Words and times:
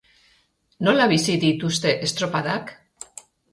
Nola 0.87 1.05
bizi 1.11 1.35
dituzte 1.45 1.93
estropadak? 2.09 2.75